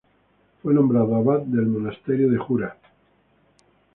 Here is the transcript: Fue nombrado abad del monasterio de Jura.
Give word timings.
Fue 0.63 0.73
nombrado 0.73 1.15
abad 1.15 1.41
del 1.41 1.67
monasterio 1.67 2.31
de 2.31 2.37
Jura. 2.39 2.75